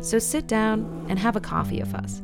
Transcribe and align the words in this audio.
So 0.00 0.18
sit 0.18 0.46
down 0.46 1.06
and 1.08 1.18
have 1.18 1.36
a 1.36 1.40
coffee 1.40 1.80
with 1.80 1.94
us. 1.94 2.22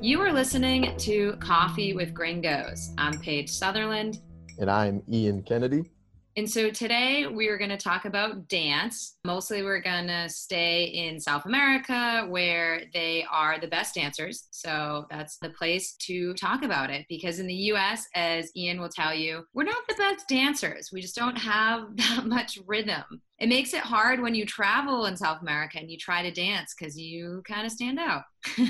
You 0.00 0.20
are 0.20 0.32
listening 0.32 0.94
to 0.98 1.32
Coffee 1.40 1.94
with 1.94 2.12
Gringos. 2.12 2.92
I'm 2.98 3.18
Paige 3.18 3.50
Sutherland. 3.50 4.20
And 4.58 4.70
I'm 4.70 5.02
Ian 5.10 5.42
Kennedy. 5.42 5.90
And 6.36 6.48
so 6.48 6.70
today 6.70 7.26
we 7.26 7.48
are 7.48 7.58
going 7.58 7.70
to 7.70 7.76
talk 7.76 8.04
about 8.04 8.46
dance. 8.46 9.16
Mostly 9.24 9.64
we're 9.64 9.80
going 9.80 10.06
to 10.06 10.28
stay 10.28 10.84
in 10.84 11.18
South 11.18 11.46
America 11.46 12.26
where 12.28 12.82
they 12.94 13.26
are 13.28 13.58
the 13.58 13.66
best 13.66 13.96
dancers. 13.96 14.46
So 14.52 15.06
that's 15.10 15.38
the 15.38 15.50
place 15.50 15.96
to 16.02 16.34
talk 16.34 16.62
about 16.62 16.90
it 16.90 17.06
because 17.08 17.40
in 17.40 17.48
the 17.48 17.72
US, 17.72 18.06
as 18.14 18.52
Ian 18.54 18.80
will 18.80 18.88
tell 18.88 19.12
you, 19.12 19.42
we're 19.52 19.64
not 19.64 19.82
the 19.88 19.96
best 19.96 20.28
dancers. 20.28 20.90
We 20.92 21.00
just 21.00 21.16
don't 21.16 21.38
have 21.38 21.88
that 21.96 22.26
much 22.26 22.58
rhythm. 22.66 23.22
It 23.38 23.48
makes 23.48 23.72
it 23.72 23.80
hard 23.80 24.20
when 24.20 24.34
you 24.34 24.44
travel 24.44 25.06
in 25.06 25.16
South 25.16 25.42
America 25.42 25.78
and 25.78 25.90
you 25.90 25.96
try 25.96 26.22
to 26.22 26.30
dance 26.30 26.74
because 26.76 26.98
you 26.98 27.42
kind 27.46 27.66
of 27.66 27.72
stand 27.72 27.98
out. 27.98 28.22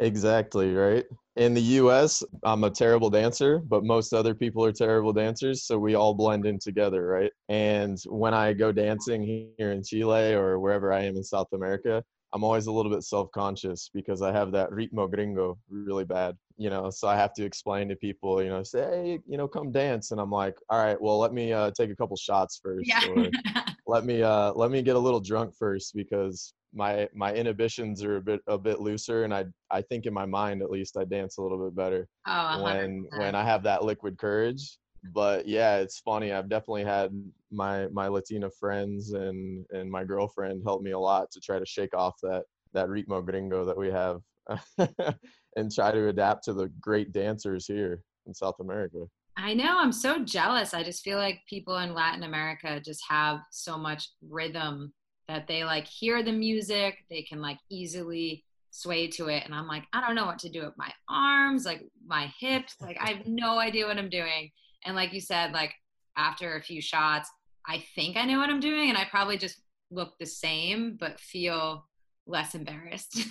Exactly, 0.00 0.74
right? 0.74 1.04
In 1.36 1.54
the 1.54 1.60
US, 1.80 2.22
I'm 2.42 2.64
a 2.64 2.70
terrible 2.70 3.10
dancer, 3.10 3.60
but 3.60 3.84
most 3.84 4.12
other 4.12 4.34
people 4.34 4.64
are 4.64 4.72
terrible 4.72 5.12
dancers. 5.12 5.64
So 5.64 5.78
we 5.78 5.94
all 5.94 6.14
blend 6.14 6.46
in 6.46 6.58
together, 6.58 7.06
right? 7.06 7.32
And 7.48 7.98
when 8.06 8.34
I 8.34 8.52
go 8.52 8.72
dancing 8.72 9.22
here 9.22 9.72
in 9.72 9.82
Chile 9.82 10.34
or 10.34 10.58
wherever 10.58 10.92
I 10.92 11.02
am 11.04 11.16
in 11.16 11.24
South 11.24 11.48
America, 11.52 12.02
I'm 12.32 12.44
always 12.44 12.66
a 12.66 12.72
little 12.72 12.92
bit 12.92 13.04
self 13.04 13.30
conscious 13.32 13.90
because 13.94 14.20
I 14.20 14.32
have 14.32 14.52
that 14.52 14.70
ritmo 14.70 15.10
gringo 15.10 15.58
really 15.70 16.04
bad, 16.04 16.36
you 16.58 16.68
know. 16.68 16.90
So 16.90 17.08
I 17.08 17.16
have 17.16 17.32
to 17.34 17.44
explain 17.44 17.88
to 17.88 17.96
people, 17.96 18.42
you 18.42 18.50
know, 18.50 18.62
say, 18.62 18.80
hey, 18.82 19.18
you 19.26 19.38
know, 19.38 19.48
come 19.48 19.72
dance. 19.72 20.10
And 20.10 20.20
I'm 20.20 20.30
like, 20.30 20.56
all 20.68 20.82
right, 20.82 21.00
well, 21.00 21.18
let 21.18 21.32
me 21.32 21.52
uh, 21.52 21.70
take 21.70 21.90
a 21.90 21.96
couple 21.96 22.16
shots 22.16 22.60
first. 22.62 22.90
Or 23.08 23.30
let 23.86 24.04
me 24.04 24.22
uh, 24.22 24.52
let 24.54 24.70
me 24.70 24.82
get 24.82 24.96
a 24.96 24.98
little 24.98 25.20
drunk 25.20 25.54
first 25.54 25.94
because 25.94 26.52
my 26.74 27.08
my 27.14 27.32
inhibitions 27.32 28.02
are 28.02 28.16
a 28.16 28.20
bit 28.20 28.40
a 28.46 28.58
bit 28.58 28.80
looser 28.80 29.24
and 29.24 29.32
I 29.32 29.46
I 29.70 29.82
think 29.82 30.06
in 30.06 30.12
my 30.12 30.26
mind 30.26 30.62
at 30.62 30.70
least 30.70 30.96
I 30.96 31.04
dance 31.04 31.38
a 31.38 31.42
little 31.42 31.62
bit 31.64 31.74
better 31.74 32.08
oh, 32.26 32.62
when 32.62 33.06
when 33.16 33.34
I 33.34 33.44
have 33.44 33.62
that 33.64 33.84
liquid 33.84 34.18
courage. 34.18 34.78
But 35.14 35.46
yeah, 35.46 35.76
it's 35.76 36.00
funny. 36.00 36.32
I've 36.32 36.48
definitely 36.48 36.84
had 36.84 37.12
my 37.50 37.86
my 37.88 38.08
Latina 38.08 38.50
friends 38.50 39.12
and 39.12 39.64
and 39.70 39.90
my 39.90 40.04
girlfriend 40.04 40.62
help 40.64 40.82
me 40.82 40.90
a 40.90 40.98
lot 40.98 41.30
to 41.30 41.40
try 41.40 41.58
to 41.58 41.66
shake 41.66 41.94
off 41.94 42.16
that 42.22 42.44
that 42.72 42.88
ritmo 42.88 43.24
gringo 43.24 43.64
that 43.64 43.76
we 43.76 43.90
have 43.90 44.20
and 45.56 45.72
try 45.72 45.90
to 45.90 46.08
adapt 46.08 46.44
to 46.44 46.52
the 46.52 46.68
great 46.80 47.12
dancers 47.12 47.66
here 47.66 48.02
in 48.26 48.34
South 48.34 48.56
America. 48.60 48.98
I 49.36 49.54
know. 49.54 49.78
I'm 49.78 49.92
so 49.92 50.24
jealous. 50.24 50.74
I 50.74 50.82
just 50.82 51.02
feel 51.02 51.18
like 51.18 51.40
people 51.48 51.78
in 51.78 51.94
Latin 51.94 52.22
America 52.22 52.80
just 52.80 53.02
have 53.08 53.40
so 53.50 53.76
much 53.76 54.08
rhythm 54.26 54.92
that 55.28 55.46
they 55.46 55.64
like 55.64 55.86
hear 55.86 56.22
the 56.22 56.32
music, 56.32 56.98
they 57.10 57.22
can 57.22 57.40
like 57.42 57.58
easily 57.68 58.44
sway 58.70 59.08
to 59.08 59.28
it. 59.28 59.44
And 59.44 59.54
I'm 59.54 59.66
like, 59.66 59.84
I 59.92 60.00
don't 60.00 60.14
know 60.14 60.26
what 60.26 60.38
to 60.40 60.48
do 60.48 60.60
with 60.60 60.74
my 60.76 60.90
arms, 61.08 61.66
like 61.66 61.82
my 62.06 62.32
hips. 62.38 62.76
Like, 62.80 62.96
I 63.00 63.10
have 63.10 63.26
no 63.26 63.58
idea 63.58 63.86
what 63.86 63.98
I'm 63.98 64.08
doing. 64.08 64.50
And 64.84 64.94
like 64.94 65.12
you 65.12 65.20
said, 65.20 65.52
like 65.52 65.74
after 66.16 66.56
a 66.56 66.62
few 66.62 66.80
shots, 66.80 67.30
I 67.66 67.84
think 67.94 68.16
I 68.16 68.24
know 68.24 68.38
what 68.38 68.50
I'm 68.50 68.60
doing. 68.60 68.88
And 68.88 68.98
I 68.98 69.04
probably 69.04 69.36
just 69.36 69.60
look 69.90 70.14
the 70.18 70.26
same, 70.26 70.96
but 70.98 71.18
feel 71.20 71.86
less 72.26 72.54
embarrassed. 72.54 73.18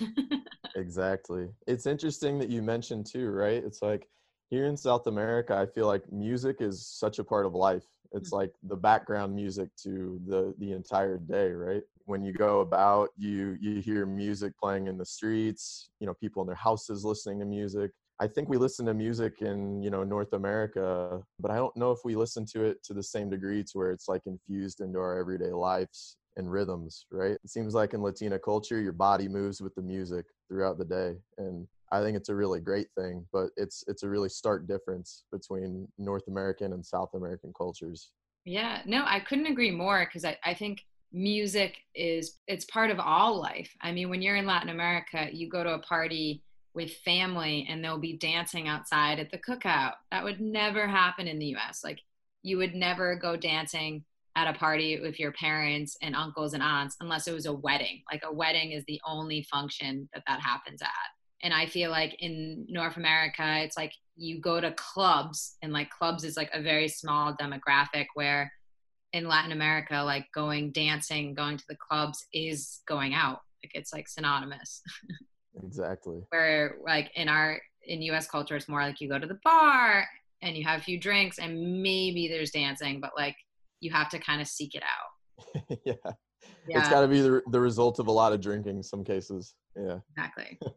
Exactly. 0.76 1.48
It's 1.66 1.86
interesting 1.86 2.38
that 2.38 2.50
you 2.50 2.62
mentioned 2.62 3.06
too, 3.06 3.30
right? 3.30 3.64
It's 3.64 3.80
like 3.80 4.06
here 4.50 4.66
in 4.66 4.76
South 4.76 5.06
America, 5.06 5.56
I 5.56 5.66
feel 5.66 5.86
like 5.86 6.10
music 6.12 6.56
is 6.60 6.86
such 6.86 7.18
a 7.18 7.24
part 7.24 7.46
of 7.46 7.54
life. 7.54 7.84
It's 8.12 8.30
mm. 8.30 8.38
like 8.38 8.52
the 8.62 8.76
background 8.76 9.34
music 9.34 9.68
to 9.82 10.20
the 10.26 10.54
the 10.58 10.72
entire 10.72 11.18
day, 11.18 11.50
right? 11.50 11.82
When 12.04 12.22
you 12.22 12.32
go 12.32 12.60
about, 12.60 13.10
you 13.16 13.56
you 13.60 13.80
hear 13.80 14.06
music 14.06 14.52
playing 14.58 14.86
in 14.86 14.96
the 14.96 15.04
streets, 15.04 15.90
you 16.00 16.06
know, 16.06 16.14
people 16.14 16.42
in 16.42 16.46
their 16.46 16.56
houses 16.56 17.04
listening 17.04 17.40
to 17.40 17.44
music. 17.46 17.90
I 18.18 18.26
think 18.26 18.48
we 18.48 18.56
listen 18.56 18.86
to 18.86 18.94
music 18.94 19.42
in, 19.42 19.82
you 19.82 19.90
know, 19.90 20.02
North 20.02 20.32
America, 20.32 21.20
but 21.38 21.50
I 21.50 21.56
don't 21.56 21.76
know 21.76 21.90
if 21.90 21.98
we 22.02 22.16
listen 22.16 22.46
to 22.52 22.64
it 22.64 22.82
to 22.84 22.94
the 22.94 23.02
same 23.02 23.28
degree 23.28 23.62
to 23.62 23.70
where 23.74 23.90
it's 23.90 24.08
like 24.08 24.22
infused 24.24 24.80
into 24.80 24.98
our 24.98 25.18
everyday 25.18 25.52
lives 25.52 26.16
and 26.36 26.50
rhythms, 26.50 27.04
right? 27.10 27.32
It 27.32 27.50
seems 27.50 27.74
like 27.74 27.92
in 27.92 28.02
Latina 28.02 28.38
culture, 28.38 28.80
your 28.80 28.92
body 28.92 29.28
moves 29.28 29.60
with 29.60 29.74
the 29.74 29.82
music 29.82 30.24
throughout 30.48 30.78
the 30.78 30.84
day. 30.84 31.16
And 31.36 31.66
I 31.92 32.00
think 32.00 32.16
it's 32.16 32.28
a 32.28 32.34
really 32.34 32.60
great 32.60 32.88
thing, 32.96 33.24
but 33.32 33.50
it's 33.56 33.84
it's 33.86 34.02
a 34.02 34.08
really 34.08 34.28
stark 34.28 34.66
difference 34.66 35.24
between 35.30 35.88
North 35.98 36.26
American 36.28 36.72
and 36.72 36.84
South 36.84 37.10
American 37.14 37.52
cultures. 37.56 38.10
Yeah, 38.44 38.80
no, 38.86 39.04
I 39.06 39.20
couldn't 39.20 39.46
agree 39.46 39.70
more 39.70 40.04
because 40.06 40.24
I, 40.24 40.36
I 40.44 40.54
think 40.54 40.84
music 41.12 41.76
is 41.94 42.38
it's 42.46 42.64
part 42.66 42.90
of 42.90 42.98
all 42.98 43.40
life. 43.40 43.70
I 43.80 43.92
mean, 43.92 44.08
when 44.08 44.22
you're 44.22 44.36
in 44.36 44.46
Latin 44.46 44.68
America, 44.68 45.28
you 45.32 45.48
go 45.48 45.62
to 45.64 45.74
a 45.74 45.78
party 45.80 46.42
with 46.74 46.92
family 46.98 47.66
and 47.68 47.82
they'll 47.82 47.98
be 47.98 48.18
dancing 48.18 48.68
outside 48.68 49.18
at 49.18 49.30
the 49.30 49.38
cookout. 49.38 49.94
That 50.10 50.24
would 50.24 50.40
never 50.40 50.86
happen 50.86 51.26
in 51.26 51.38
the 51.38 51.56
US. 51.56 51.82
Like 51.82 52.00
you 52.42 52.58
would 52.58 52.74
never 52.74 53.16
go 53.16 53.36
dancing 53.36 54.04
at 54.36 54.54
a 54.54 54.58
party 54.58 55.00
with 55.00 55.18
your 55.18 55.32
parents 55.32 55.96
and 56.02 56.14
uncles 56.14 56.52
and 56.52 56.62
aunts 56.62 56.96
unless 57.00 57.26
it 57.26 57.32
was 57.32 57.46
a 57.46 57.52
wedding. 57.52 58.02
Like 58.12 58.22
a 58.24 58.32
wedding 58.32 58.72
is 58.72 58.84
the 58.86 59.00
only 59.06 59.42
function 59.50 60.08
that 60.12 60.22
that 60.26 60.40
happens 60.40 60.82
at. 60.82 60.90
And 61.46 61.54
I 61.54 61.66
feel 61.66 61.92
like 61.92 62.16
in 62.18 62.66
North 62.68 62.96
America, 62.96 63.60
it's 63.62 63.76
like 63.76 63.92
you 64.16 64.40
go 64.40 64.60
to 64.60 64.72
clubs, 64.72 65.54
and 65.62 65.72
like 65.72 65.90
clubs 65.90 66.24
is 66.24 66.36
like 66.36 66.50
a 66.52 66.60
very 66.60 66.88
small 66.88 67.36
demographic 67.36 68.06
where 68.14 68.52
in 69.12 69.28
Latin 69.28 69.52
America, 69.52 70.02
like 70.02 70.26
going 70.34 70.72
dancing, 70.72 71.34
going 71.34 71.56
to 71.56 71.64
the 71.68 71.76
clubs 71.76 72.26
is 72.32 72.80
going 72.88 73.14
out. 73.14 73.42
Like 73.62 73.70
it's 73.74 73.92
like 73.92 74.08
synonymous. 74.08 74.82
Exactly. 75.64 76.20
where 76.28 76.76
like 76.84 77.10
in 77.14 77.30
our 77.30 77.58
in 77.86 78.02
US 78.02 78.26
culture, 78.26 78.56
it's 78.56 78.68
more 78.68 78.82
like 78.82 79.00
you 79.00 79.08
go 79.08 79.18
to 79.18 79.26
the 79.26 79.38
bar 79.42 80.06
and 80.42 80.54
you 80.54 80.64
have 80.64 80.80
a 80.80 80.82
few 80.82 81.00
drinks 81.00 81.38
and 81.38 81.80
maybe 81.80 82.28
there's 82.28 82.50
dancing, 82.50 83.00
but 83.00 83.12
like 83.16 83.36
you 83.80 83.90
have 83.90 84.10
to 84.10 84.18
kind 84.18 84.42
of 84.42 84.48
seek 84.48 84.74
it 84.74 84.82
out. 84.82 85.78
yeah. 85.86 85.94
It's 86.68 86.88
Yeah, 86.88 86.90
got 86.90 87.00
to 87.02 87.08
be 87.08 87.20
the, 87.20 87.42
the 87.50 87.60
result 87.60 87.98
of 87.98 88.08
a 88.08 88.12
lot 88.12 88.32
of 88.32 88.40
drinking 88.40 88.82
some 88.82 89.04
cases. 89.04 89.54
Yeah. 89.76 89.98
exactly. 90.16 90.58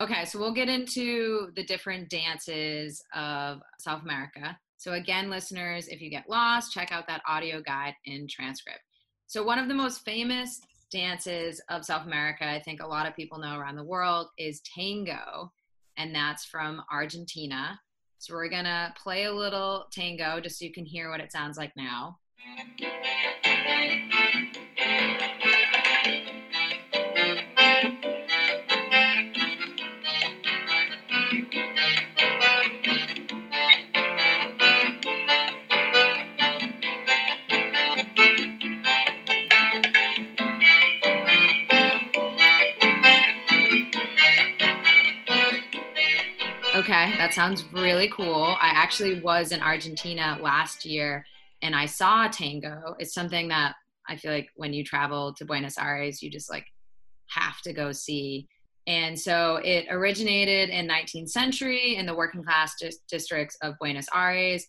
Okay, 0.00 0.24
so 0.24 0.38
we'll 0.38 0.52
get 0.52 0.68
into 0.68 1.50
the 1.54 1.64
different 1.64 2.10
dances 2.10 3.02
of 3.14 3.60
South 3.78 4.02
America. 4.02 4.58
So, 4.76 4.92
again, 4.92 5.30
listeners, 5.30 5.88
if 5.88 6.02
you 6.02 6.10
get 6.10 6.28
lost, 6.28 6.72
check 6.72 6.92
out 6.92 7.06
that 7.06 7.22
audio 7.26 7.62
guide 7.62 7.94
and 8.06 8.28
transcript. 8.28 8.80
So, 9.26 9.42
one 9.42 9.58
of 9.58 9.68
the 9.68 9.74
most 9.74 10.04
famous 10.04 10.60
dances 10.90 11.62
of 11.70 11.84
South 11.84 12.06
America, 12.06 12.46
I 12.46 12.60
think 12.60 12.82
a 12.82 12.86
lot 12.86 13.06
of 13.06 13.16
people 13.16 13.38
know 13.38 13.56
around 13.56 13.76
the 13.76 13.84
world, 13.84 14.28
is 14.36 14.60
tango, 14.74 15.52
and 15.96 16.14
that's 16.14 16.44
from 16.44 16.82
Argentina. 16.92 17.80
So, 18.18 18.34
we're 18.34 18.50
gonna 18.50 18.92
play 19.02 19.24
a 19.24 19.32
little 19.32 19.86
tango 19.92 20.40
just 20.40 20.58
so 20.58 20.64
you 20.64 20.72
can 20.72 20.84
hear 20.84 21.08
what 21.08 21.20
it 21.20 21.32
sounds 21.32 21.56
like 21.56 21.72
now. 21.76 22.18
Okay, 46.84 47.14
that 47.16 47.32
sounds 47.32 47.64
really 47.72 48.10
cool. 48.10 48.44
I 48.60 48.68
actually 48.68 49.18
was 49.22 49.52
in 49.52 49.62
Argentina 49.62 50.36
last 50.42 50.84
year 50.84 51.24
and 51.62 51.74
I 51.74 51.86
saw 51.86 52.28
tango. 52.28 52.94
It's 52.98 53.14
something 53.14 53.48
that 53.48 53.74
I 54.06 54.16
feel 54.16 54.30
like 54.30 54.50
when 54.56 54.74
you 54.74 54.84
travel 54.84 55.32
to 55.38 55.46
Buenos 55.46 55.78
Aires, 55.78 56.22
you 56.22 56.30
just 56.30 56.50
like 56.50 56.66
have 57.30 57.62
to 57.62 57.72
go 57.72 57.90
see. 57.90 58.46
And 58.86 59.18
so 59.18 59.62
it 59.64 59.86
originated 59.88 60.68
in 60.68 60.86
19th 60.86 61.30
century 61.30 61.96
in 61.96 62.04
the 62.04 62.14
working 62.14 62.44
class 62.44 62.74
dis- 62.78 62.98
districts 63.10 63.56
of 63.62 63.78
Buenos 63.80 64.08
Aires 64.14 64.66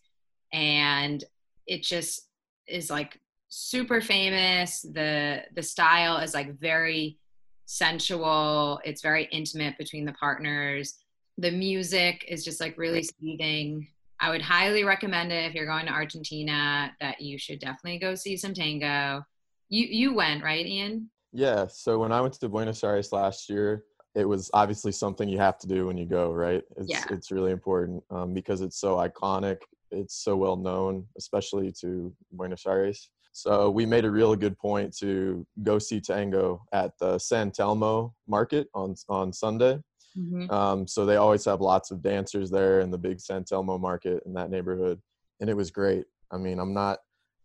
and 0.54 1.22
it 1.68 1.84
just 1.84 2.30
is 2.66 2.90
like 2.90 3.20
super 3.50 4.00
famous. 4.00 4.84
The 4.84 5.42
the 5.54 5.64
style 5.64 6.16
is 6.20 6.34
like 6.34 6.58
very 6.62 7.20
sensual. 7.66 8.80
It's 8.86 9.02
very 9.02 9.26
intimate 9.34 9.78
between 9.78 10.06
the 10.06 10.14
partners. 10.14 10.96
The 11.38 11.52
music 11.52 12.26
is 12.28 12.46
just 12.46 12.62
like 12.62 12.78
really 12.78 13.04
soothing. 13.04 13.88
I 14.20 14.30
would 14.30 14.42
highly 14.42 14.84
recommend 14.84 15.32
it 15.32 15.46
if 15.46 15.54
you're 15.54 15.66
going 15.66 15.86
to 15.88 15.92
Argentina 15.92 16.96
that 17.02 17.20
you 17.20 17.38
should 17.38 17.60
definitely 17.60 18.00
go 18.00 18.16
see 18.16 18.38
some 18.38 18.54
tango. 18.54 19.24
You 19.70 19.86
you 19.86 20.14
went, 20.14 20.44
right, 20.44 20.66
Ian? 20.66 21.10
Yeah. 21.34 21.68
So 21.68 22.00
when 22.00 22.12
I 22.14 22.22
went 22.22 22.34
to 22.36 22.50
Buenos 22.50 22.84
Aires 22.84 23.12
last 23.12 23.50
year, 23.50 23.84
it 24.16 24.24
was 24.24 24.50
obviously 24.54 24.94
something 24.94 25.28
you 25.28 25.38
have 25.40 25.58
to 25.60 25.68
do 25.68 25.86
when 25.88 25.98
you 25.98 26.06
go, 26.06 26.32
right? 26.32 26.64
It's 26.78 26.90
Yeah. 26.90 27.04
it's 27.10 27.32
really 27.32 27.52
important 27.52 28.04
um, 28.10 28.34
because 28.34 28.62
it's 28.62 28.80
so 28.80 28.96
iconic. 28.96 29.58
It's 29.92 30.16
so 30.24 30.38
well 30.38 30.56
known, 30.56 31.06
especially 31.18 31.74
to 31.82 32.16
Buenos 32.32 32.66
Aires. 32.66 33.10
So 33.34 33.70
we 33.70 33.86
made 33.86 34.06
a 34.06 34.12
really 34.12 34.38
good 34.38 34.58
point 34.58 34.96
to 35.00 35.46
go 35.64 35.78
see 35.78 36.00
tango 36.00 36.64
at 36.72 36.98
the 37.00 37.20
San 37.20 37.52
Telmo 37.52 38.14
market 38.30 38.70
on 38.74 38.96
on 39.10 39.34
Sunday. 39.34 39.82
Mhm. 40.18 40.52
Um, 40.52 40.88
so 40.88 41.06
they 41.06 41.18
always 41.18 41.46
have 41.46 41.62
lots 41.62 41.92
of 41.92 42.02
dancers 42.02 42.50
there 42.50 42.80
in 42.80 42.92
the 42.92 42.98
big 42.98 43.20
San 43.20 43.44
Telmo 43.44 43.80
market 43.80 44.24
in 44.26 44.34
that 44.34 44.50
neighborhood, 44.50 45.02
and 45.40 45.50
it 45.50 45.56
was 45.56 45.72
great. 45.72 46.06
I 46.32 46.38
mean, 46.38 46.60
I'm 46.60 46.74
not. 46.74 47.00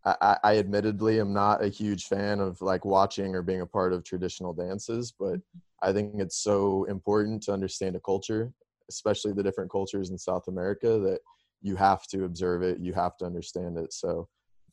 I, 0.04 0.16
I 0.20 0.38
I 0.52 0.58
admittedly 0.58 1.20
am 1.20 1.32
not 1.32 1.62
a 1.64 1.68
huge 1.68 2.06
fan 2.06 2.40
of 2.40 2.60
like 2.62 2.84
watching 2.84 3.34
or 3.34 3.42
being 3.42 3.60
a 3.62 3.66
part 3.66 3.92
of 3.92 4.04
traditional 4.04 4.52
dances, 4.52 5.12
but 5.18 5.40
I 5.82 5.92
think 5.92 6.14
it's 6.20 6.36
so 6.42 6.84
important 6.84 7.42
to 7.44 7.52
understand 7.52 7.96
a 7.96 8.00
culture, 8.00 8.52
especially 8.88 9.32
the 9.32 9.42
different 9.42 9.70
cultures 9.70 10.10
in 10.10 10.18
South 10.18 10.46
America, 10.48 10.98
that 11.00 11.20
you 11.62 11.76
have 11.76 12.06
to 12.08 12.24
observe 12.24 12.62
it, 12.62 12.78
you 12.80 12.92
have 12.94 13.16
to 13.18 13.24
understand 13.26 13.78
it. 13.78 13.92
So 13.92 14.28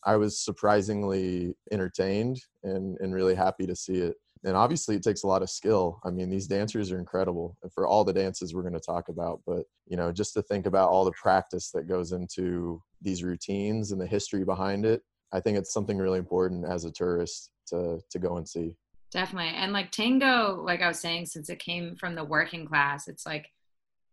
I 0.06 0.16
was 0.18 0.40
surprisingly 0.40 1.56
entertained 1.72 2.40
and, 2.64 2.98
and 3.00 3.14
really 3.14 3.36
happy 3.36 3.66
to 3.68 3.76
see 3.76 3.96
it. 3.98 4.16
And 4.44 4.56
obviously, 4.56 4.96
it 4.96 5.04
takes 5.04 5.24
a 5.24 5.28
lot 5.28 5.42
of 5.42 5.50
skill. 5.50 6.00
I 6.04 6.10
mean, 6.10 6.30
these 6.30 6.48
dancers 6.48 6.92
are 6.92 7.00
incredible 7.00 7.58
and 7.64 7.72
for 7.74 7.88
all 7.88 8.04
the 8.04 8.14
dances 8.14 8.54
we're 8.54 8.62
going 8.62 8.74
to 8.74 8.80
talk 8.80 9.10
about. 9.10 9.42
But, 9.46 9.64
you 9.88 9.98
know, 9.98 10.12
just 10.12 10.34
to 10.34 10.42
think 10.42 10.66
about 10.66 10.90
all 10.90 11.06
the 11.06 11.12
practice 11.12 11.72
that 11.72 11.88
goes 11.88 12.12
into 12.12 12.82
these 13.02 13.24
routines 13.24 13.92
and 13.92 14.02
the 14.02 14.08
history 14.08 14.44
behind 14.44 14.86
it, 14.86 15.02
I 15.32 15.40
think 15.40 15.58
it's 15.58 15.74
something 15.74 15.98
really 15.98 16.20
important 16.20 16.66
as 16.66 16.86
a 16.86 16.92
tourist 16.92 17.52
to, 17.68 18.00
to 18.10 18.20
go 18.20 18.38
and 18.38 18.48
see. 18.48 18.76
Definitely. 19.12 19.52
And 19.56 19.72
like 19.72 19.92
tango, 19.92 20.62
like 20.64 20.82
I 20.82 20.88
was 20.88 21.00
saying, 21.00 21.28
since 21.28 21.50
it 21.50 21.60
came 21.60 21.96
from 21.96 22.16
the 22.16 22.24
working 22.24 22.66
class, 22.66 23.08
it's 23.08 23.26
like 23.26 23.48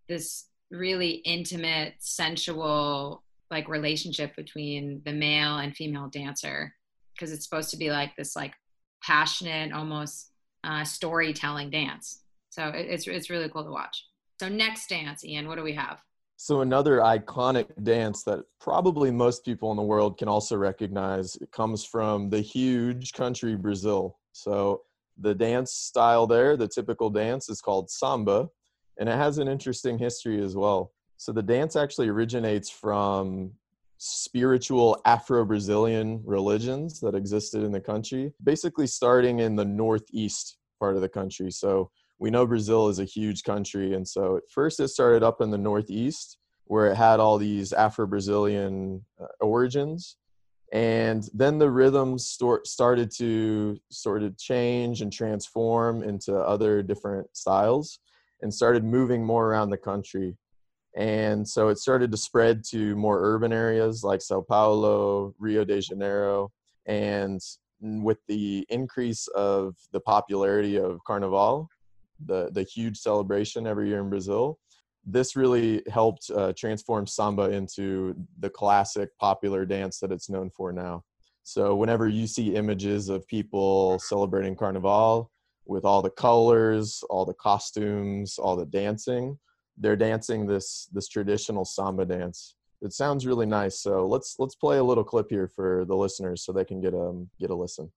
this 0.08 0.46
really 0.70 1.10
intimate, 1.10 1.94
sensual 1.98 3.22
like 3.50 3.68
relationship 3.68 4.34
between 4.36 5.02
the 5.04 5.12
male 5.12 5.58
and 5.58 5.76
female 5.76 6.08
dancer 6.08 6.74
because 7.14 7.32
it's 7.32 7.44
supposed 7.44 7.70
to 7.70 7.76
be 7.76 7.90
like 7.90 8.16
this 8.16 8.34
like 8.34 8.54
passionate, 9.04 9.72
almost 9.72 10.30
uh, 10.64 10.84
storytelling 10.84 11.70
dance. 11.70 12.20
So 12.50 12.68
it, 12.68 12.86
it's 12.88 13.06
it's 13.06 13.30
really 13.30 13.48
cool 13.48 13.64
to 13.64 13.70
watch. 13.70 14.06
So 14.40 14.48
next 14.48 14.88
dance, 14.88 15.24
Ian, 15.24 15.48
what 15.48 15.56
do 15.56 15.62
we 15.62 15.74
have? 15.74 16.02
So 16.36 16.62
another 16.62 16.98
iconic 16.98 17.66
dance 17.84 18.24
that 18.24 18.40
probably 18.60 19.10
most 19.10 19.44
people 19.44 19.70
in 19.70 19.76
the 19.76 19.82
world 19.82 20.18
can 20.18 20.28
also 20.28 20.56
recognize 20.56 21.36
it 21.36 21.50
comes 21.52 21.84
from 21.84 22.28
the 22.28 22.40
huge 22.40 23.12
country 23.12 23.54
Brazil. 23.54 24.18
So 24.32 24.82
the 25.18 25.34
dance 25.34 25.72
style 25.72 26.26
there, 26.26 26.56
the 26.56 26.66
typical 26.66 27.08
dance 27.08 27.48
is 27.48 27.60
called 27.60 27.88
samba, 27.88 28.48
and 28.98 29.08
it 29.08 29.16
has 29.16 29.38
an 29.38 29.46
interesting 29.46 29.96
history 29.96 30.42
as 30.42 30.56
well. 30.56 30.92
So 31.18 31.30
the 31.30 31.42
dance 31.42 31.76
actually 31.76 32.08
originates 32.08 32.68
from 32.68 33.52
spiritual 33.99 35.00
Afro-Brazilian 35.05 36.23
religions 36.25 37.00
that 37.00 37.14
existed 37.14 37.62
in 37.62 37.73
the 37.73 37.81
country, 37.81 38.32
basically 38.43 38.87
starting 38.87 39.38
in 39.38 39.56
the 39.56 39.64
northeast 39.64 40.58
part 40.79 40.96
of 40.96 41.02
the 41.02 41.08
country. 41.08 41.50
So 41.50 41.91
we 42.19 42.31
know 42.31 42.46
Brazil 42.46 42.88
is 42.88 42.99
a 42.99 43.05
huge 43.05 43.43
country, 43.44 43.94
and 43.94 44.06
so 44.06 44.37
at 44.37 44.43
first 44.50 44.81
it 44.81 44.88
started 44.88 45.23
up 45.23 45.41
in 45.41 45.50
the 45.50 45.58
northeast, 45.58 46.38
where 46.67 46.87
it 46.87 46.96
had 46.96 47.20
all 47.20 47.38
these 47.38 47.73
Afro-Brazilian 47.73 49.05
uh, 49.20 49.26
origins, 49.41 50.17
and 50.73 51.29
then 51.35 51.58
the 51.58 51.70
rhythms 51.70 52.38
started 52.64 53.11
to 53.17 53.79
sort 53.91 54.23
of 54.23 54.37
change 54.38 55.02
and 55.02 55.12
transform 55.12 56.02
into 56.02 56.35
other 56.37 56.82
different 56.82 57.29
styles, 57.37 58.00
and 58.43 58.52
started 58.52 58.85
moving 58.85 59.25
more 59.25 59.46
around 59.49 59.70
the 59.70 59.76
country. 59.76 60.37
And 60.96 61.49
so 61.49 61.69
it 61.69 61.79
started 61.79 62.11
to 62.12 62.17
spread 62.17 62.62
to 62.70 62.94
more 62.94 63.19
urban 63.20 63.52
areas 63.52 64.05
like 64.05 64.23
Sao 64.23 64.43
Paulo, 64.43 65.35
Rio 65.38 65.64
de 65.64 65.81
Janeiro, 65.81 66.52
and 66.87 67.41
with 67.81 68.19
the 68.29 68.64
increase 68.69 69.26
of 69.29 69.75
the 69.93 70.00
popularity 70.00 70.76
of 70.76 71.00
Carnival, 71.06 71.69
the 72.25 72.50
the 72.52 72.62
huge 72.62 72.99
celebration 72.99 73.67
every 73.67 73.88
year 73.88 74.00
in 74.00 74.08
Brazil. 74.08 74.58
This 75.05 75.37
really 75.37 75.82
helped 75.91 76.31
uh, 76.31 76.52
transform 76.56 77.06
samba 77.06 77.50
into 77.50 78.14
the 78.38 78.49
classic 78.49 79.11
popular 79.19 79.67
dance 79.67 79.99
that 79.99 80.12
it's 80.12 80.31
known 80.31 80.49
for 80.49 80.73
now. 80.73 81.02
So 81.43 81.75
whenever 81.75 82.08
you 82.08 82.26
see 82.26 82.55
images 82.55 83.11
of 83.11 83.26
people 83.26 83.99
celebrating 83.99 84.56
Carnival 84.56 85.31
with 85.67 85.85
all 85.85 86.00
the 86.00 86.11
colors, 86.11 87.02
all 87.11 87.26
the 87.26 87.35
costumes, 87.35 88.38
all 88.38 88.56
the 88.56 88.64
dancing, 88.64 89.38
they're 89.78 89.96
dancing 89.96 90.46
this 90.46 90.88
this 90.92 91.08
traditional 91.08 91.64
samba 91.64 92.04
dance. 92.04 92.56
It 92.82 92.92
sounds 92.92 93.26
really 93.26 93.46
nice. 93.46 93.78
So 93.80 94.06
let's 94.06 94.36
let's 94.38 94.54
play 94.54 94.78
a 94.78 94.84
little 94.84 95.04
clip 95.04 95.26
here 95.30 95.48
for 95.48 95.84
the 95.86 95.96
listeners 95.96 96.44
so 96.44 96.52
they 96.52 96.64
can 96.64 96.80
get 96.80 96.94
um 96.94 97.30
get 97.40 97.50
a 97.50 97.54
listen. 97.54 97.90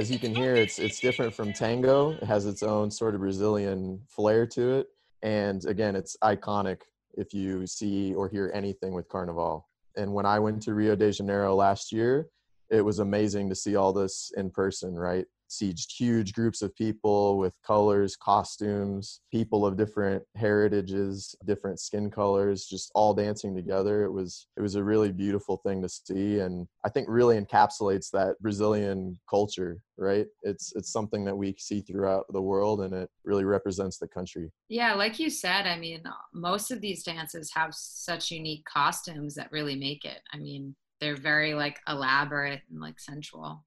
As 0.00 0.10
you 0.10 0.18
can 0.18 0.34
hear, 0.34 0.54
it's 0.54 0.78
it's 0.78 0.98
different 0.98 1.34
from 1.34 1.52
tango. 1.52 2.12
It 2.12 2.24
has 2.24 2.46
its 2.46 2.62
own 2.62 2.90
sort 2.90 3.14
of 3.14 3.20
Brazilian 3.20 4.00
flair 4.08 4.46
to 4.46 4.78
it, 4.78 4.86
and 5.22 5.62
again, 5.66 5.94
it's 5.94 6.16
iconic 6.24 6.80
if 7.14 7.34
you 7.34 7.66
see 7.66 8.14
or 8.14 8.26
hear 8.26 8.50
anything 8.54 8.94
with 8.94 9.08
Carnival. 9.10 9.68
And 9.96 10.14
when 10.14 10.24
I 10.24 10.38
went 10.38 10.62
to 10.62 10.74
Rio 10.74 10.96
de 10.96 11.12
Janeiro 11.12 11.54
last 11.54 11.92
year, 11.92 12.28
it 12.70 12.80
was 12.80 12.98
amazing 12.98 13.50
to 13.50 13.54
see 13.54 13.76
all 13.76 13.92
this 13.92 14.32
in 14.38 14.50
person. 14.50 14.94
Right, 14.94 15.26
see 15.50 15.74
huge 15.96 16.32
groups 16.32 16.62
of 16.62 16.74
people 16.76 17.38
with 17.38 17.52
colors, 17.66 18.16
costumes, 18.16 19.20
people 19.32 19.66
of 19.66 19.76
different 19.76 20.22
heritages, 20.36 21.34
different 21.44 21.80
skin 21.80 22.10
colors, 22.10 22.66
just 22.66 22.90
all 22.94 23.12
dancing 23.14 23.54
together. 23.54 24.04
It 24.04 24.12
was 24.12 24.46
it 24.56 24.62
was 24.62 24.76
a 24.76 24.84
really 24.84 25.12
beautiful 25.12 25.58
thing 25.58 25.82
to 25.82 25.88
see, 25.88 26.38
and 26.38 26.66
I 26.84 26.88
think 26.88 27.08
really 27.08 27.40
encapsulates 27.40 28.10
that 28.12 28.40
Brazilian 28.40 29.18
culture. 29.28 29.80
Right, 29.98 30.26
it's 30.42 30.72
it's 30.76 30.90
something 30.90 31.26
that 31.26 31.36
we 31.36 31.54
see 31.58 31.82
throughout 31.82 32.24
the 32.32 32.40
world, 32.40 32.80
and 32.80 32.94
it 32.94 33.10
really 33.24 33.44
represents 33.44 33.98
the 33.98 34.08
country. 34.08 34.50
Yeah, 34.68 34.94
like 34.94 35.18
you 35.18 35.28
said, 35.28 35.66
I 35.66 35.78
mean, 35.78 36.02
most 36.32 36.70
of 36.70 36.80
these 36.80 37.02
dances 37.02 37.52
have 37.54 37.74
such 37.74 38.30
unique 38.30 38.64
costumes 38.64 39.34
that 39.34 39.52
really 39.52 39.76
make 39.76 40.06
it. 40.06 40.20
I 40.32 40.38
mean, 40.38 40.74
they're 41.00 41.16
very 41.16 41.54
like 41.54 41.80
elaborate 41.86 42.62
and 42.70 42.80
like 42.80 42.98
sensual. 42.98 43.64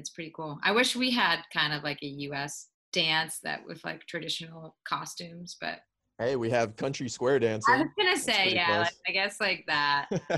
It's 0.00 0.08
pretty 0.08 0.32
cool. 0.34 0.58
I 0.64 0.72
wish 0.72 0.96
we 0.96 1.10
had 1.10 1.42
kind 1.52 1.74
of 1.74 1.82
like 1.82 1.98
a 2.02 2.06
US 2.06 2.68
dance 2.90 3.38
that 3.44 3.60
with 3.66 3.84
like 3.84 4.06
traditional 4.06 4.74
costumes, 4.88 5.58
but 5.60 5.80
Hey, 6.18 6.36
we 6.36 6.48
have 6.50 6.76
country 6.76 7.08
square 7.08 7.38
dancing. 7.38 7.74
I 7.74 7.78
was 7.78 7.88
gonna 7.96 8.10
That's 8.10 8.24
say, 8.24 8.54
yeah, 8.54 8.80
like, 8.80 8.92
I 9.08 9.12
guess 9.12 9.40
like 9.40 9.64
that. 9.66 10.06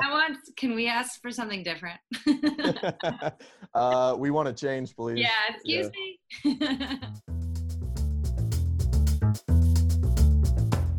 I 0.00 0.10
want. 0.10 0.38
Can 0.56 0.74
we 0.74 0.86
ask 0.86 1.20
for 1.22 1.30
something 1.30 1.62
different? 1.62 1.98
uh, 3.74 4.16
we 4.18 4.30
want 4.30 4.48
to 4.48 4.54
change, 4.54 4.94
please. 4.94 5.18
yeah, 5.18 5.30
excuse 5.50 5.90
me. 5.92 6.18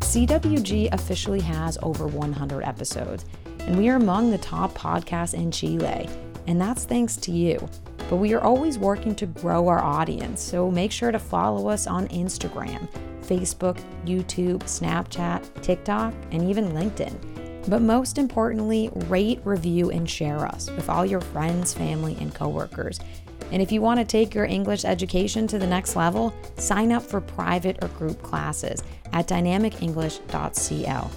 CWG 0.00 0.92
officially 0.92 1.40
has 1.40 1.78
over 1.82 2.08
100 2.08 2.64
episodes, 2.64 3.26
and 3.60 3.78
we 3.78 3.88
are 3.88 3.96
among 3.96 4.30
the 4.30 4.38
top 4.38 4.74
podcasts 4.74 5.34
in 5.34 5.52
Chile. 5.52 6.08
And 6.46 6.60
that's 6.60 6.84
thanks 6.84 7.16
to 7.16 7.32
you. 7.32 7.68
But 8.08 8.16
we 8.16 8.34
are 8.34 8.42
always 8.42 8.78
working 8.78 9.14
to 9.16 9.26
grow 9.26 9.68
our 9.68 9.82
audience, 9.82 10.40
so 10.40 10.70
make 10.70 10.92
sure 10.92 11.10
to 11.10 11.18
follow 11.18 11.68
us 11.68 11.86
on 11.86 12.08
Instagram, 12.08 12.88
Facebook, 13.22 13.78
YouTube, 14.04 14.60
Snapchat, 14.60 15.62
TikTok, 15.62 16.14
and 16.30 16.48
even 16.48 16.72
LinkedIn. 16.72 17.14
But 17.68 17.82
most 17.82 18.16
importantly, 18.16 18.90
rate, 19.08 19.40
review, 19.44 19.90
and 19.90 20.08
share 20.08 20.46
us 20.46 20.70
with 20.70 20.88
all 20.88 21.04
your 21.04 21.20
friends, 21.20 21.74
family, 21.74 22.16
and 22.20 22.32
coworkers. 22.32 23.00
And 23.50 23.60
if 23.60 23.72
you 23.72 23.80
want 23.80 23.98
to 24.00 24.04
take 24.04 24.34
your 24.34 24.44
English 24.44 24.84
education 24.84 25.46
to 25.48 25.58
the 25.58 25.66
next 25.66 25.96
level, 25.96 26.32
sign 26.56 26.92
up 26.92 27.02
for 27.02 27.20
private 27.20 27.78
or 27.82 27.88
group 27.88 28.22
classes 28.22 28.82
at 29.12 29.26
dynamicenglish.cl. 29.26 31.10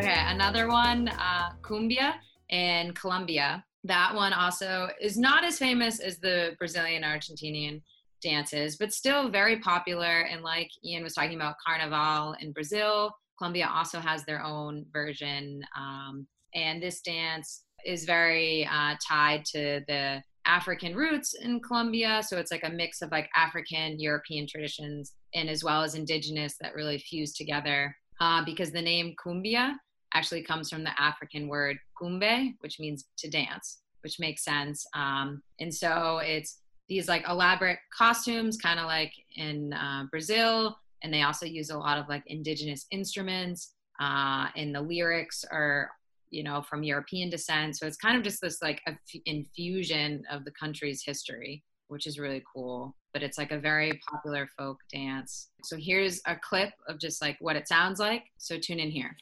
Okay, 0.00 0.22
another 0.26 0.68
one, 0.68 1.08
uh, 1.08 1.47
Cumbia 1.68 2.14
in 2.48 2.92
Colombia. 2.94 3.64
That 3.84 4.14
one 4.14 4.32
also 4.32 4.88
is 5.00 5.16
not 5.16 5.44
as 5.44 5.58
famous 5.58 6.00
as 6.00 6.18
the 6.18 6.56
Brazilian 6.58 7.02
Argentinian 7.02 7.82
dances, 8.22 8.76
but 8.76 8.92
still 8.92 9.30
very 9.30 9.60
popular. 9.60 10.22
And 10.22 10.42
like 10.42 10.70
Ian 10.84 11.04
was 11.04 11.14
talking 11.14 11.36
about 11.36 11.54
Carnival 11.64 12.34
in 12.40 12.52
Brazil, 12.52 13.12
Colombia 13.38 13.70
also 13.72 14.00
has 14.00 14.24
their 14.24 14.42
own 14.42 14.84
version. 14.92 15.62
Um, 15.76 16.26
and 16.54 16.82
this 16.82 17.00
dance 17.00 17.62
is 17.86 18.04
very 18.04 18.68
uh, 18.70 18.96
tied 19.06 19.44
to 19.46 19.80
the 19.86 20.22
African 20.44 20.96
roots 20.96 21.34
in 21.34 21.60
Colombia. 21.60 22.22
So 22.26 22.38
it's 22.38 22.50
like 22.50 22.64
a 22.64 22.70
mix 22.70 23.00
of 23.00 23.12
like 23.12 23.28
African, 23.36 24.00
European 24.00 24.46
traditions, 24.46 25.14
and 25.34 25.48
as 25.48 25.62
well 25.62 25.82
as 25.82 25.94
indigenous 25.94 26.56
that 26.60 26.74
really 26.74 26.98
fuse 26.98 27.32
together. 27.34 27.94
Uh, 28.20 28.44
because 28.44 28.72
the 28.72 28.82
name 28.82 29.14
cumbia 29.24 29.74
actually 30.14 30.42
comes 30.42 30.70
from 30.70 30.84
the 30.84 31.00
African 31.00 31.48
word 31.48 31.78
cumbe, 32.00 32.54
which 32.60 32.80
means 32.80 33.04
to 33.18 33.30
dance, 33.30 33.80
which 34.02 34.18
makes 34.18 34.44
sense. 34.44 34.86
Um, 34.94 35.42
and 35.60 35.74
so 35.74 36.18
it's 36.18 36.60
these 36.88 37.08
like 37.08 37.28
elaborate 37.28 37.78
costumes, 37.96 38.56
kind 38.56 38.80
of 38.80 38.86
like 38.86 39.12
in 39.36 39.72
uh, 39.72 40.04
Brazil, 40.10 40.76
and 41.02 41.12
they 41.12 41.22
also 41.22 41.46
use 41.46 41.70
a 41.70 41.78
lot 41.78 41.98
of 41.98 42.08
like 42.08 42.22
indigenous 42.26 42.86
instruments. 42.90 43.74
Uh, 44.00 44.46
and 44.56 44.74
the 44.74 44.80
lyrics 44.80 45.44
are 45.50 45.90
you 46.30 46.42
know 46.42 46.62
from 46.62 46.82
european 46.82 47.30
descent 47.30 47.76
so 47.76 47.86
it's 47.86 47.96
kind 47.96 48.16
of 48.16 48.22
just 48.22 48.40
this 48.40 48.60
like 48.62 48.82
infusion 49.26 50.22
of 50.30 50.44
the 50.44 50.50
country's 50.52 51.02
history 51.04 51.62
which 51.88 52.06
is 52.06 52.18
really 52.18 52.42
cool 52.52 52.94
but 53.12 53.22
it's 53.22 53.38
like 53.38 53.50
a 53.50 53.58
very 53.58 53.98
popular 54.10 54.48
folk 54.56 54.78
dance 54.92 55.48
so 55.62 55.76
here's 55.76 56.20
a 56.26 56.36
clip 56.36 56.70
of 56.86 56.98
just 56.98 57.22
like 57.22 57.36
what 57.40 57.56
it 57.56 57.68
sounds 57.68 57.98
like 57.98 58.24
so 58.36 58.58
tune 58.58 58.78
in 58.78 58.90
here 58.90 59.16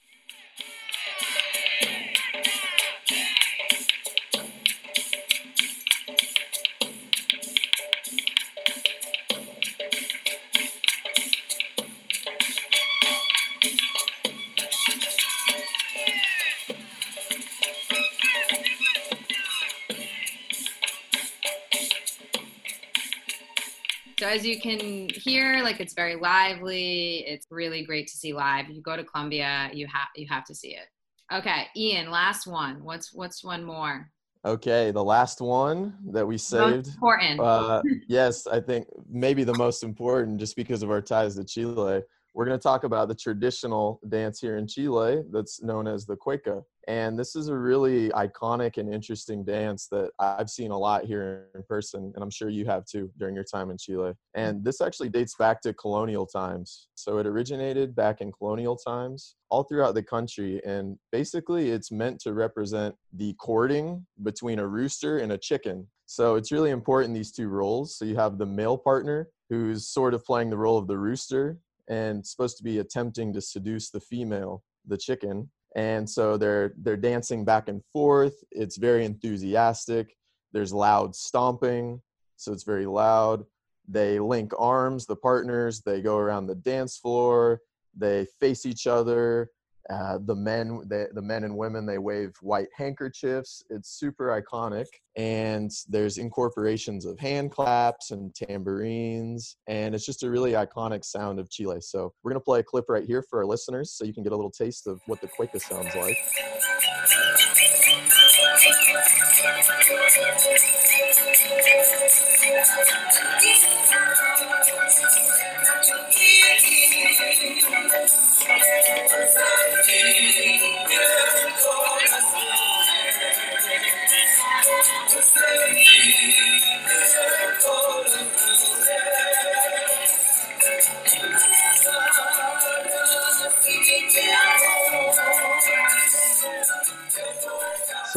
So 24.19 24.27
as 24.27 24.47
you 24.47 24.59
can 24.59 25.11
hear, 25.11 25.63
like 25.63 25.79
it's 25.79 25.93
very 25.93 26.17
lively. 26.17 27.19
It's 27.27 27.47
really 27.51 27.85
great 27.85 28.07
to 28.09 28.17
see 28.17 28.33
live. 28.33 28.65
If 28.71 28.75
you 28.75 28.81
go 28.81 28.97
to 28.97 29.05
Colombia, 29.05 29.71
you 29.75 29.87
have 29.89 30.09
you 30.15 30.27
have 30.31 30.45
to 30.45 30.55
see 30.55 30.69
it. 30.69 30.87
Okay, 31.31 31.67
Ian, 31.77 32.11
last 32.11 32.47
one. 32.47 32.83
What's 32.83 33.13
what's 33.13 33.45
one 33.45 33.63
more? 33.63 34.11
Okay, 34.47 34.91
the 34.91 35.05
last 35.05 35.43
one 35.43 35.99
that 36.13 36.27
we 36.27 36.39
saved. 36.39 36.87
Most 36.87 36.95
important. 36.95 37.41
Uh, 37.41 37.83
yes, 38.09 38.47
I 38.47 38.59
think 38.61 38.87
maybe 39.11 39.45
the 39.45 39.55
most 39.59 39.83
important, 39.83 40.39
just 40.39 40.57
because 40.57 40.83
of 40.83 40.91
our 40.91 41.03
ties 41.03 41.37
to 41.37 41.45
Chile. 41.45 42.03
We're 42.33 42.45
going 42.45 42.59
to 42.59 42.63
talk 42.63 42.85
about 42.85 43.09
the 43.09 43.15
traditional 43.15 44.01
dance 44.09 44.41
here 44.41 44.57
in 44.57 44.67
Chile 44.67 45.25
that's 45.33 45.63
known 45.63 45.87
as 45.87 46.07
the 46.07 46.17
cueca. 46.17 46.63
And 46.89 47.19
this 47.19 47.35
is 47.35 47.49
a 47.49 47.57
really 47.57 48.11
iconic 48.11 48.77
and 48.79 48.93
interesting 48.93 49.45
dance 49.45 49.89
that 49.91 50.11
I've 50.21 50.49
seen 50.49 50.71
a 50.71 50.79
lot 50.79 51.05
here 51.05 51.49
in 51.55 51.63
person, 51.65 52.13
and 52.15 52.23
I'm 52.23 52.31
sure 52.31 52.49
you 52.49 52.65
have 52.67 52.85
too 52.85 53.11
during 53.19 53.35
your 53.35 53.45
time 53.45 53.71
in 53.71 53.77
Chile. 53.79 54.11
Mm. 54.11 54.15
And 54.35 54.65
this 54.65 54.81
actually 54.81 55.09
dates 55.09 55.35
back 55.37 55.61
to 55.63 55.75
colonial 55.75 56.27
times. 56.27 56.89
So 56.95 57.19
it 57.19 57.27
originated 57.27 57.97
back 57.97 58.21
in 58.21 58.31
colonial 58.31 58.77
times 58.77 59.35
all 59.51 59.65
throughout 59.65 59.95
the 59.95 60.03
country. 60.03 60.61
And 60.65 60.97
basically, 61.11 61.71
it's 61.71 61.91
meant 61.91 62.21
to 62.21 62.35
represent 62.35 62.95
the 63.13 63.35
courting 63.35 64.07
between 64.23 64.61
a 64.61 64.67
rooster 64.67 65.19
and 65.19 65.33
a 65.33 65.39
chicken. 65.39 65.89
So 66.07 66.37
it's 66.37 66.53
really 66.53 66.71
important, 66.71 67.15
these 67.15 67.33
two 67.33 67.49
roles. 67.49 67.99
So 67.99 68.05
you 68.05 68.15
have 68.15 68.39
the 68.39 68.47
male 68.47 68.79
partner 68.79 69.29
who's 69.51 69.89
sort 69.89 70.15
of 70.15 70.25
playing 70.25 70.51
the 70.51 70.57
role 70.57 70.79
of 70.79 70.87
the 70.87 70.99
rooster 70.99 71.59
and 71.89 72.25
supposed 72.25 72.57
to 72.59 72.63
be 72.63 72.79
attempting 72.79 73.33
to 73.33 73.41
seduce 73.41 73.91
the 73.91 74.01
female, 74.01 74.63
the 74.87 74.97
chicken. 74.97 75.51
And 75.77 76.09
so 76.09 76.39
they're 76.39 76.73
they're 76.79 76.97
dancing 76.97 77.45
back 77.45 77.69
and 77.69 77.85
forth. 77.93 78.43
It's 78.51 78.79
very 78.79 79.05
enthusiastic. 79.05 80.17
There's 80.53 80.73
loud 80.73 81.15
stomping, 81.15 82.01
so 82.37 82.53
it's 82.53 82.65
very 82.65 82.87
loud. 82.87 83.45
They 83.87 84.19
link 84.19 84.53
arms, 84.59 85.05
the 85.05 85.17
partners. 85.17 85.83
They 85.83 86.01
go 86.01 86.17
around 86.17 86.47
the 86.47 86.55
dance 86.55 86.97
floor. 86.97 87.61
They 87.95 88.27
face 88.41 88.65
each 88.65 88.87
other. 88.87 89.51
Uh, 89.89 90.19
the 90.25 90.35
men, 90.35 90.81
the, 90.89 91.09
the 91.15 91.23
men 91.23 91.45
and 91.45 91.57
women, 91.57 91.87
they 91.87 91.99
wave 91.99 92.35
white 92.41 92.69
handkerchiefs. 92.77 93.63
It's 93.71 93.91
super 93.91 94.43
iconic, 94.43 94.87
and 95.17 95.71
there's 95.89 96.19
incorporations 96.19 97.05
of 97.05 97.19
hand 97.19 97.53
claps 97.53 98.11
and 98.11 98.35
tambourines, 98.35 99.57
and 99.69 99.95
it's 99.95 100.05
just 100.05 100.25
a 100.25 100.31
really 100.31 100.53
iconic 100.53 101.05
sound 101.05 101.39
of 101.39 101.51
Chile. 101.51 101.81
So 101.81 102.13
we're 102.23 102.33
gonna 102.33 102.41
play 102.41 102.61
a 102.61 102.65
clip 102.65 102.87
right 102.89 103.05
here 103.05 103.23
for 103.23 103.39
our 103.39 103.47
listeners, 103.47 103.93
so 103.93 104.05
you 104.05 104.13
can 104.13 104.25
get 104.25 104.33
a 104.33 104.37
little 104.37 104.51
taste 104.51 104.87
of 104.89 105.01
what 105.07 105.21
the 105.21 105.29
cueca 105.29 105.61
sounds 105.61 105.95
like. 105.95 106.17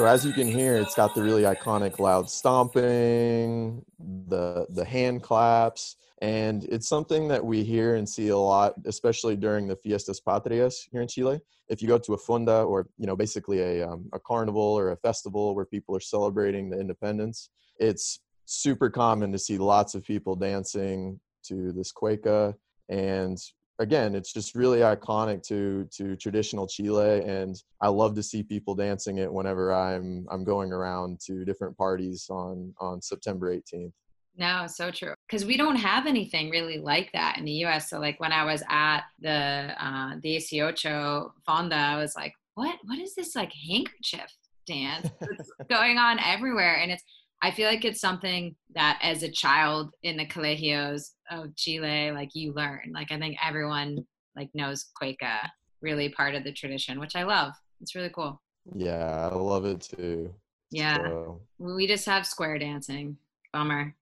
As 0.09 0.25
you 0.25 0.33
can 0.33 0.47
hear, 0.47 0.75
it's 0.75 0.95
got 0.95 1.13
the 1.13 1.21
really 1.21 1.43
iconic 1.43 1.99
loud 1.99 2.31
stomping, 2.31 3.85
the 4.27 4.65
the 4.71 4.83
hand 4.83 5.21
claps, 5.21 5.97
and 6.19 6.63
it's 6.63 6.89
something 6.89 7.27
that 7.27 7.45
we 7.45 7.63
hear 7.63 7.93
and 7.93 8.09
see 8.09 8.29
a 8.29 8.37
lot, 8.37 8.73
especially 8.85 9.35
during 9.35 9.67
the 9.67 9.75
Fiestas 9.75 10.19
Patrias 10.19 10.87
here 10.91 11.03
in 11.03 11.07
Chile. 11.07 11.39
If 11.67 11.83
you 11.83 11.87
go 11.87 11.99
to 11.99 12.15
a 12.15 12.17
fonda 12.17 12.63
or 12.63 12.87
you 12.97 13.05
know 13.05 13.15
basically 13.15 13.59
a 13.59 13.87
um, 13.87 14.09
a 14.11 14.19
carnival 14.19 14.63
or 14.79 14.93
a 14.93 14.97
festival 14.97 15.53
where 15.53 15.65
people 15.65 15.95
are 15.95 15.99
celebrating 15.99 16.71
the 16.71 16.79
independence, 16.79 17.51
it's 17.79 18.19
super 18.45 18.89
common 18.89 19.31
to 19.31 19.37
see 19.37 19.59
lots 19.59 19.93
of 19.93 20.03
people 20.03 20.35
dancing 20.35 21.19
to 21.43 21.71
this 21.71 21.91
cueca 21.93 22.55
and 22.89 23.37
again 23.79 24.13
it's 24.13 24.31
just 24.31 24.55
really 24.55 24.79
iconic 24.79 25.41
to 25.41 25.87
to 25.91 26.15
traditional 26.15 26.67
chile 26.67 27.21
and 27.23 27.63
i 27.81 27.87
love 27.87 28.13
to 28.13 28.21
see 28.21 28.43
people 28.43 28.75
dancing 28.75 29.17
it 29.17 29.31
whenever 29.31 29.73
i'm 29.73 30.25
i'm 30.29 30.43
going 30.43 30.71
around 30.71 31.19
to 31.19 31.45
different 31.45 31.75
parties 31.77 32.27
on 32.29 32.73
on 32.79 33.01
september 33.01 33.55
18th 33.55 33.91
no 34.37 34.65
so 34.67 34.91
true 34.91 35.13
because 35.27 35.45
we 35.45 35.57
don't 35.57 35.77
have 35.77 36.05
anything 36.05 36.49
really 36.49 36.77
like 36.77 37.09
that 37.13 37.37
in 37.37 37.45
the 37.45 37.53
us 37.53 37.89
so 37.89 37.99
like 37.99 38.19
when 38.19 38.31
i 38.31 38.43
was 38.43 38.61
at 38.69 39.03
the 39.19 39.73
uh 39.79 40.15
the 40.21 40.37
aciocho 40.37 41.31
fonda 41.45 41.75
i 41.75 41.97
was 41.97 42.15
like 42.15 42.33
what 42.55 42.77
what 42.85 42.99
is 42.99 43.15
this 43.15 43.35
like 43.35 43.51
handkerchief 43.69 44.29
dance 44.69 45.09
it's 45.21 45.51
going 45.69 45.97
on 45.97 46.19
everywhere? 46.19 46.75
And 46.75 46.91
it's 46.91 47.03
I 47.41 47.51
feel 47.51 47.67
like 47.67 47.85
it's 47.85 48.01
something 48.01 48.55
that 48.75 48.99
as 49.01 49.23
a 49.23 49.31
child 49.31 49.93
in 50.03 50.17
the 50.17 50.25
colegios 50.25 51.11
of 51.31 51.55
Chile, 51.55 52.11
like 52.11 52.31
you 52.33 52.53
learn. 52.53 52.91
Like 52.93 53.11
I 53.11 53.19
think 53.19 53.37
everyone 53.43 54.05
like 54.35 54.49
knows 54.53 54.87
cueca, 55.01 55.49
really 55.81 56.09
part 56.09 56.35
of 56.35 56.43
the 56.43 56.51
tradition, 56.51 56.99
which 56.99 57.15
I 57.15 57.23
love. 57.23 57.53
It's 57.81 57.95
really 57.95 58.09
cool. 58.09 58.41
Yeah, 58.75 59.29
I 59.31 59.35
love 59.35 59.65
it 59.65 59.81
too. 59.81 60.33
Yeah. 60.71 60.97
So. 60.97 61.41
We 61.57 61.87
just 61.87 62.05
have 62.05 62.25
square 62.25 62.59
dancing. 62.59 63.17
Bummer. 63.53 63.95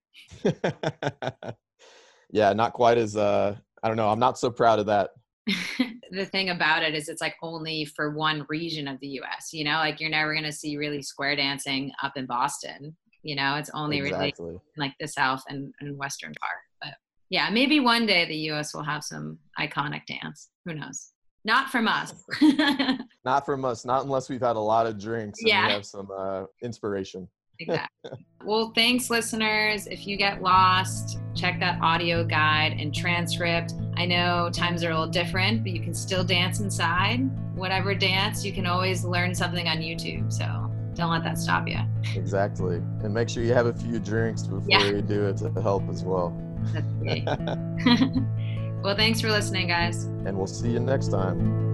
yeah, 2.32 2.54
not 2.54 2.74
quite 2.74 2.98
as 2.98 3.16
uh 3.16 3.56
I 3.84 3.88
don't 3.88 3.98
know, 3.98 4.10
I'm 4.10 4.20
not 4.20 4.40
so 4.40 4.50
proud 4.50 4.80
of 4.80 4.88
that. 4.88 5.12
the 6.12 6.26
thing 6.26 6.50
about 6.50 6.82
it 6.82 6.96
is 6.96 7.08
it's 7.08 7.22
like 7.22 7.36
only 7.44 7.86
for 7.86 8.16
one 8.16 8.46
region 8.50 8.88
of 8.88 9.00
the 9.00 9.20
US, 9.22 9.54
you 9.54 9.64
know, 9.64 9.76
like 9.76 10.00
you're 10.00 10.10
never 10.10 10.34
going 10.34 10.44
to 10.44 10.52
see 10.52 10.76
really 10.76 11.04
square 11.04 11.36
dancing 11.36 11.92
up 12.02 12.18
in 12.18 12.26
Boston 12.26 12.96
you 13.24 13.36
know 13.36 13.56
it's 13.56 13.70
only 13.74 13.98
exactly. 13.98 14.46
really 14.46 14.60
like 14.78 14.94
the 15.00 15.08
south 15.08 15.44
and, 15.50 15.74
and 15.80 15.98
western 15.98 16.34
part 16.40 16.60
but 16.82 16.94
Yeah, 17.30 17.50
maybe 17.50 17.80
one 17.80 18.06
day 18.06 18.26
the 18.26 18.52
US 18.52 18.74
will 18.74 18.84
have 18.84 19.04
some 19.04 19.38
iconic 19.60 20.06
dance. 20.06 20.50
Who 20.66 20.74
knows? 20.76 21.12
Not 21.44 21.70
from 21.70 21.88
us. 21.88 22.14
Not 23.26 23.46
from 23.46 23.66
us, 23.66 23.86
not 23.86 24.04
unless 24.04 24.30
we've 24.30 24.42
had 24.42 24.56
a 24.56 24.60
lot 24.60 24.86
of 24.86 24.98
drinks 25.00 25.40
and 25.40 25.50
Yeah. 25.50 25.68
we 25.68 25.74
have 25.74 25.86
some 25.86 26.10
uh, 26.18 26.46
inspiration. 26.62 27.28
exactly. 27.60 28.26
Well, 28.46 28.72
thanks, 28.76 29.10
listeners. 29.10 29.88
If 29.88 30.06
you 30.08 30.16
get 30.16 30.42
lost, 30.42 31.20
check 31.36 31.60
that 31.60 31.82
audio 31.82 32.24
guide 32.24 32.78
and 32.80 32.94
transcript. 32.94 33.74
I 33.96 34.06
know 34.06 34.50
times 34.54 34.84
are 34.84 34.92
a 34.92 34.94
little 34.94 35.12
different, 35.12 35.64
but 35.64 35.72
you 35.72 35.82
can 35.82 35.94
still 35.94 36.24
dance 36.24 36.60
inside. 36.60 37.30
Whatever 37.56 37.96
dance, 37.96 38.46
you 38.46 38.54
can 38.54 38.66
always 38.66 39.04
learn 39.04 39.34
something 39.34 39.68
on 39.68 39.78
YouTube. 39.78 40.32
So 40.32 40.67
don't 40.98 41.12
let 41.12 41.24
that 41.24 41.38
stop 41.38 41.68
you. 41.68 41.78
Exactly. 42.16 42.78
And 43.04 43.14
make 43.14 43.30
sure 43.30 43.44
you 43.44 43.54
have 43.54 43.68
a 43.68 43.74
few 43.74 44.00
drinks 44.00 44.42
before 44.44 44.66
Yeah. 44.68 44.84
you 44.86 45.02
do 45.02 45.26
it 45.28 45.38
to 45.38 45.50
help 45.62 45.88
as 45.90 46.04
well. 46.04 46.36
That's 46.74 46.92
great. 47.00 47.24
well, 48.84 48.96
thanks 48.96 49.22
for 49.22 49.30
listening, 49.30 49.68
guys. 49.68 50.06
And 50.26 50.36
we'll 50.36 50.48
see 50.48 50.70
you 50.72 50.80
next 50.80 51.10
time. 51.10 51.66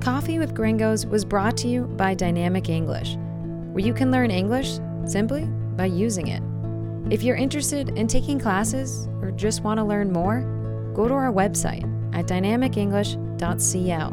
Coffee 0.00 0.38
with 0.38 0.54
Gringos 0.54 1.06
was 1.06 1.24
brought 1.24 1.56
to 1.58 1.68
you 1.68 1.82
by 1.84 2.14
Dynamic 2.14 2.68
English, 2.68 3.16
where 3.72 3.84
you 3.84 3.92
can 3.94 4.10
learn 4.10 4.30
English 4.30 4.78
simply 5.06 5.44
by 5.76 5.86
using 5.86 6.28
it. 6.28 6.42
If 7.12 7.22
you're 7.22 7.36
interested 7.36 7.90
in 7.90 8.06
taking 8.08 8.38
classes 8.40 9.06
or 9.22 9.30
just 9.30 9.62
want 9.62 9.78
to 9.78 9.84
learn 9.84 10.12
more, 10.12 10.40
go 10.94 11.06
to 11.08 11.14
our 11.14 11.32
website 11.32 11.84
at 12.14 12.26
dynamicenglish.cl. 12.26 14.12